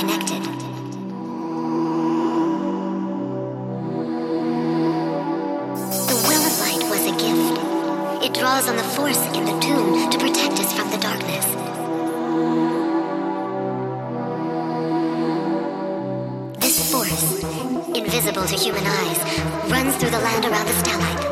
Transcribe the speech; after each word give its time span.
connected. 0.00 0.60
draws 8.40 8.68
on 8.70 8.76
the 8.76 8.82
force 8.82 9.22
in 9.36 9.44
the 9.44 9.60
tomb 9.60 10.10
to 10.10 10.18
protect 10.18 10.54
us 10.54 10.72
from 10.72 10.90
the 10.90 10.96
darkness. 10.96 11.44
This 16.58 16.90
force, 16.90 17.44
invisible 17.94 18.46
to 18.46 18.54
human 18.54 18.86
eyes, 18.86 19.70
runs 19.70 19.94
through 19.96 20.10
the 20.10 20.20
land 20.20 20.46
around 20.46 20.66
the 20.66 20.72
Stalite. 20.72 21.29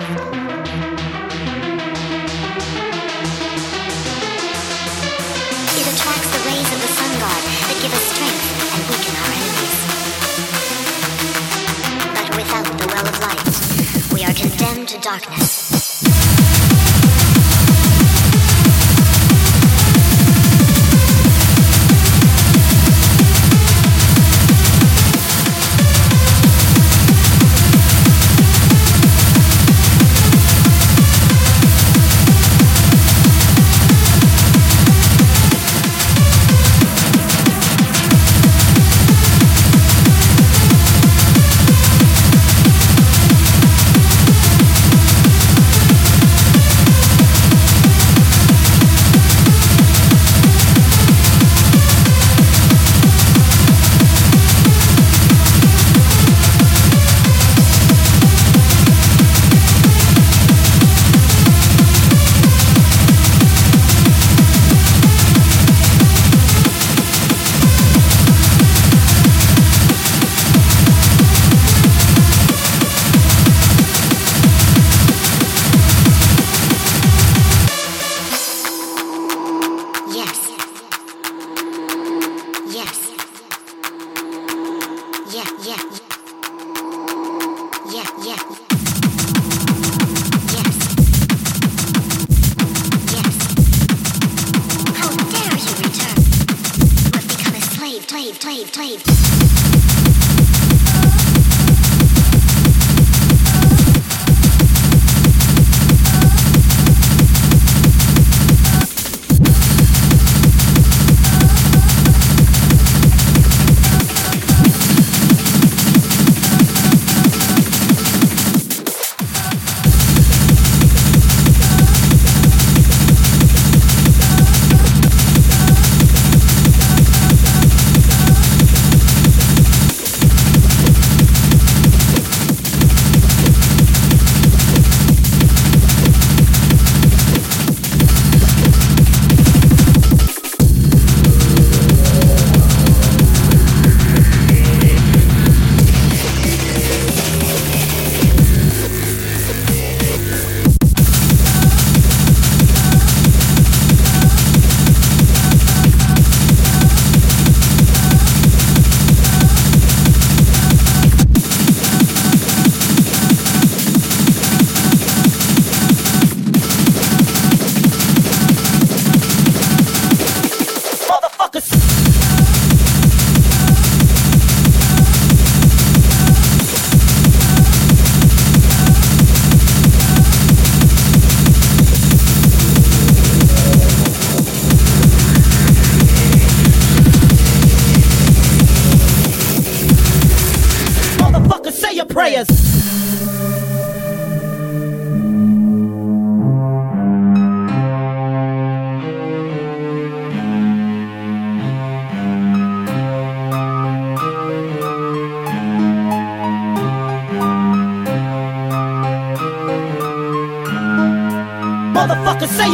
darkness. 15.09 15.68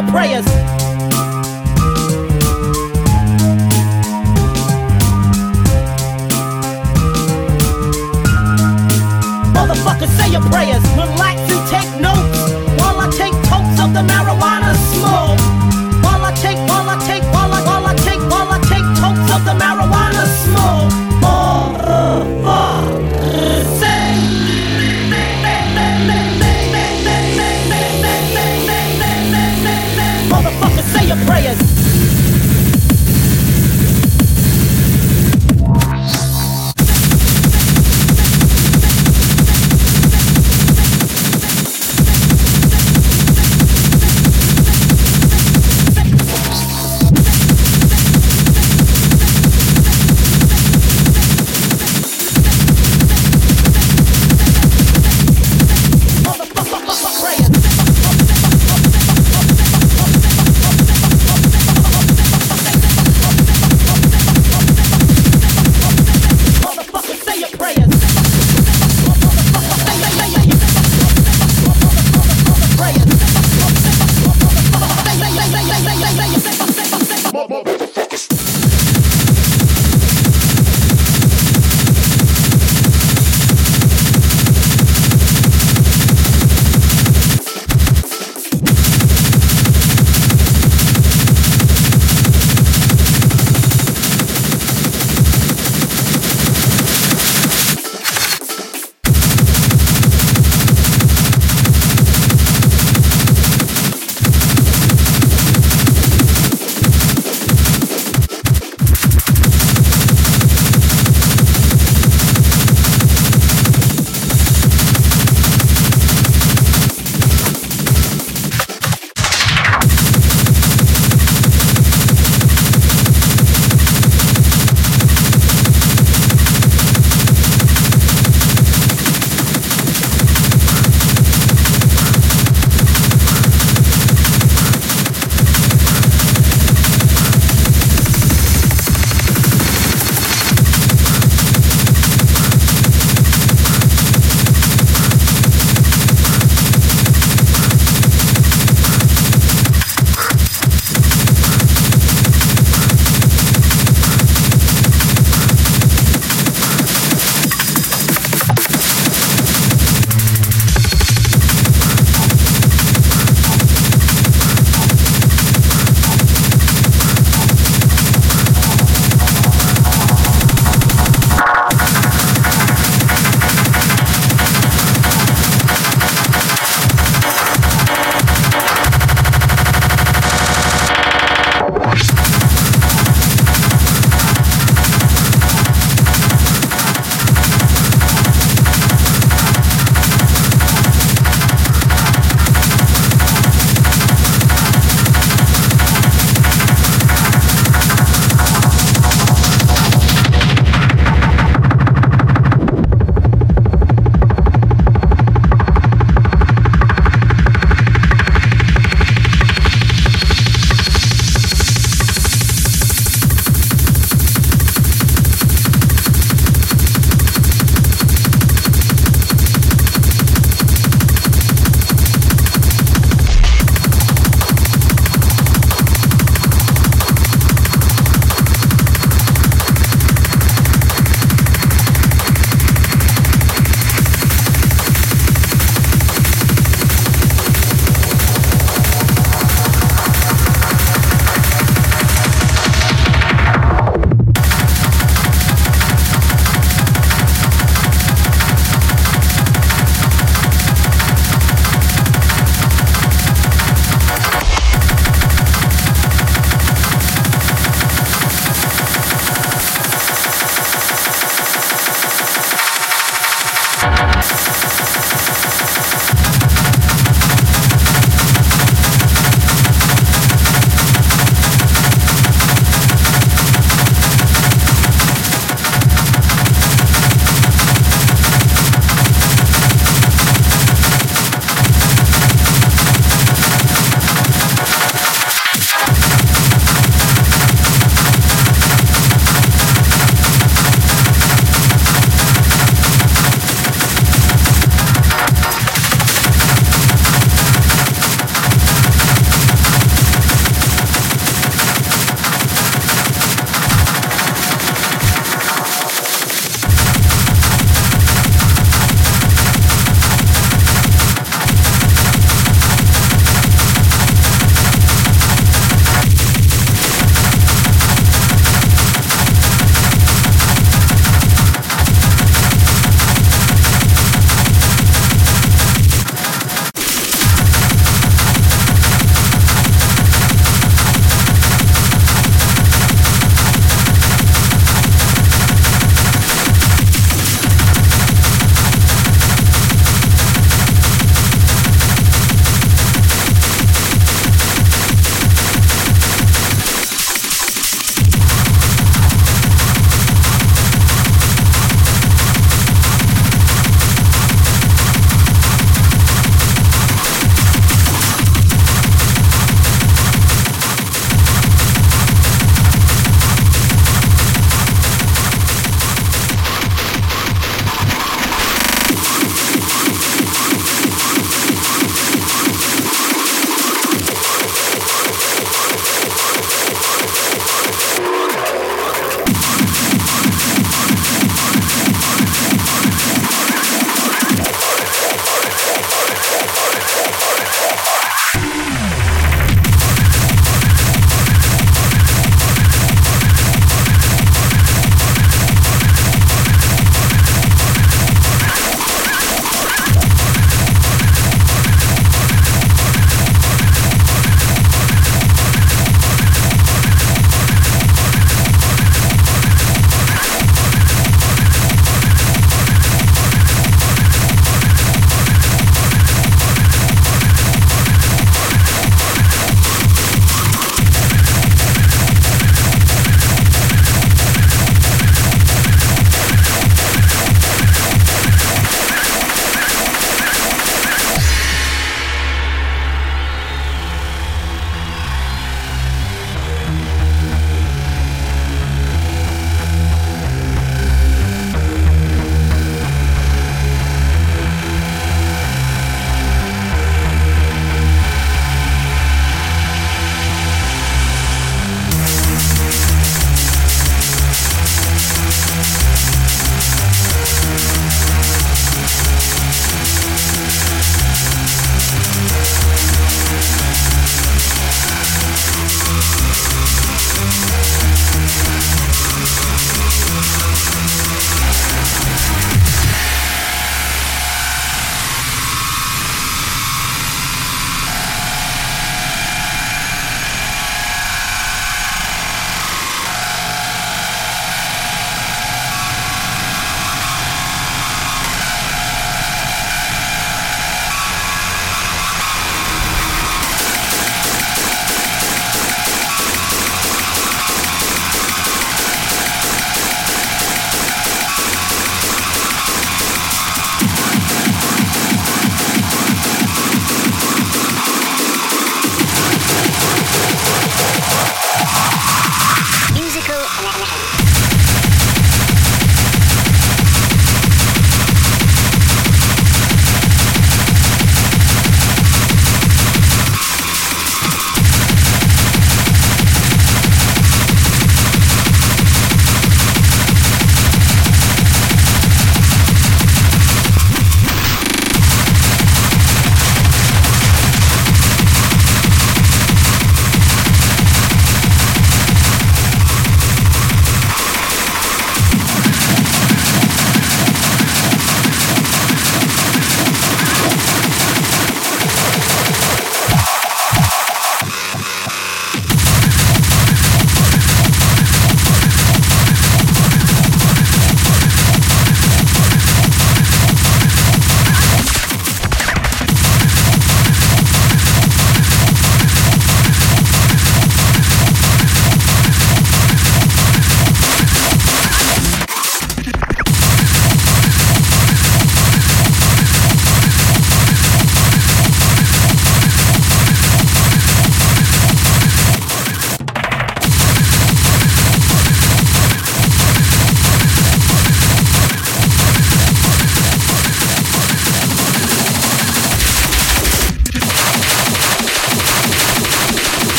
Your 0.00 0.10
prayers. 0.10 0.69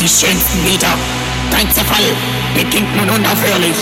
Die 0.00 0.08
schönsten 0.08 0.64
Lieder. 0.64 0.94
Dein 1.50 1.70
Zerfall 1.70 2.04
beginnt 2.54 2.96
nun 2.96 3.10
unaufhörlich, 3.10 3.76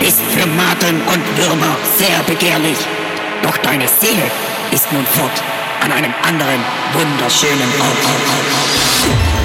ist 0.00 0.20
für 0.30 0.46
Maten 0.46 1.00
und 1.02 1.38
Würmer 1.38 1.76
sehr 1.96 2.22
begehrlich. 2.26 2.76
Doch 3.42 3.56
deine 3.58 3.88
Seele 3.88 4.30
ist 4.70 4.92
nun 4.92 5.06
fort 5.06 5.42
an 5.82 5.92
einem 5.92 6.12
anderen 6.22 6.60
wunderschönen 6.92 7.72
Ort. 7.80 9.41